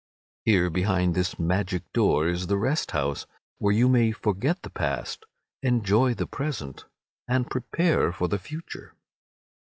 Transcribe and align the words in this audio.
Here 0.45 0.71
behind 0.71 1.13
this 1.13 1.37
magic 1.37 1.93
door 1.93 2.27
is 2.27 2.47
the 2.47 2.57
rest 2.57 2.89
house, 2.89 3.27
where 3.59 3.71
you 3.71 3.87
may 3.87 4.11
forget 4.11 4.63
the 4.63 4.71
past, 4.71 5.27
enjoy 5.61 6.15
the 6.15 6.25
present, 6.25 6.85
and 7.27 7.47
prepare 7.51 8.11
for 8.11 8.27
the 8.27 8.39
future. 8.39 8.95